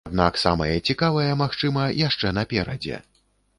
Аднак 0.09 0.37
самае 0.43 0.71
цікавае, 0.91 1.27
магчыма, 1.43 1.83
яшчэ 2.07 2.35
наперадзе. 2.41 3.01